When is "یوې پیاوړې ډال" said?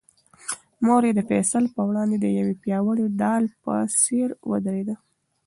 2.37-3.43